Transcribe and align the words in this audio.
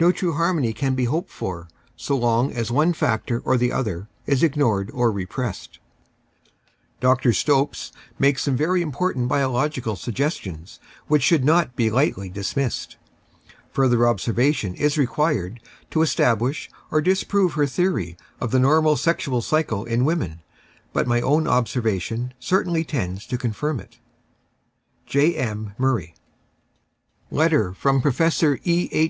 No 0.00 0.10
true 0.10 0.32
harmony 0.32 0.72
can 0.72 0.96
be 0.96 1.04
hoped 1.04 1.30
for 1.30 1.68
so 1.96 2.16
long 2.16 2.50
as 2.52 2.72
one 2.72 2.92
factor 2.92 3.38
or 3.44 3.56
the 3.56 3.70
other 3.70 4.08
is 4.26 4.42
ignored 4.42 4.90
or 4.92 5.12
repressed. 5.12 5.78
Dr. 6.98 7.32
Stopes 7.32 7.92
makes 8.18 8.42
some 8.42 8.56
very 8.56 8.82
important 8.82 9.28
biological 9.28 9.94
sugges 9.94 10.40
tions 10.40 10.80
which 11.06 11.22
should 11.22 11.44
not 11.44 11.76
be 11.76 11.88
lightly 11.88 12.28
dismissed. 12.28 12.96
Further 13.70 14.06
obser 14.08 14.32
vation 14.34 14.74
is 14.74 14.98
required 14.98 15.60
to 15.92 16.02
establish 16.02 16.68
or 16.90 17.00
disprove 17.00 17.52
her 17.52 17.68
theory 17.68 18.16
of 18.40 18.50
the 18.50 18.58
normal 18.58 18.96
sexual 18.96 19.40
cycle 19.40 19.84
in 19.84 20.04
women, 20.04 20.40
but 20.92 21.06
my 21.06 21.20
own 21.20 21.46
observation 21.46 22.34
certainly 22.40 22.82
tends 22.82 23.24
to 23.24 23.38
confirm 23.38 23.78
it. 23.78 24.00
J. 25.06 25.36
M. 25.36 25.74
MURRAY. 25.78 26.16
Letter' 27.30 27.72
from 27.72 28.00
Professor 28.02 28.58
E. 28.64 28.88
H. 28.90 29.08